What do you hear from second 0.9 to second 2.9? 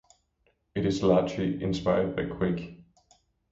largely inspired by Quake.